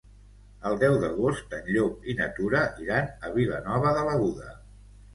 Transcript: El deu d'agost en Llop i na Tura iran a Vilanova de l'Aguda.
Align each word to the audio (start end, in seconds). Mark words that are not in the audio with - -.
El 0.69 0.79
deu 0.83 0.97
d'agost 1.03 1.53
en 1.59 1.69
Llop 1.75 2.09
i 2.13 2.17
na 2.23 2.29
Tura 2.41 2.65
iran 2.87 3.15
a 3.31 3.35
Vilanova 3.39 3.97
de 4.01 4.11
l'Aguda. 4.13 4.55